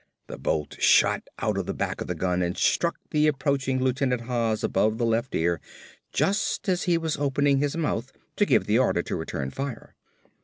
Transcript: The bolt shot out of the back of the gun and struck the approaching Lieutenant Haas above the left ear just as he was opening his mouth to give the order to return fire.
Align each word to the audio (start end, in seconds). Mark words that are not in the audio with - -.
The 0.25 0.39
bolt 0.39 0.77
shot 0.81 1.27
out 1.43 1.59
of 1.59 1.67
the 1.67 1.75
back 1.75 2.01
of 2.01 2.07
the 2.07 2.15
gun 2.15 2.41
and 2.41 2.57
struck 2.57 2.97
the 3.11 3.27
approaching 3.27 3.79
Lieutenant 3.79 4.21
Haas 4.21 4.63
above 4.63 4.97
the 4.97 5.05
left 5.05 5.35
ear 5.35 5.61
just 6.11 6.67
as 6.67 6.85
he 6.85 6.97
was 6.97 7.17
opening 7.17 7.59
his 7.59 7.77
mouth 7.77 8.11
to 8.37 8.45
give 8.47 8.65
the 8.65 8.79
order 8.79 9.03
to 9.03 9.15
return 9.15 9.51
fire. 9.51 9.93